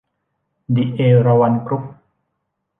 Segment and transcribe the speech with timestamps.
[0.75, 1.83] ดิ เอราวัณ กรุ๊ป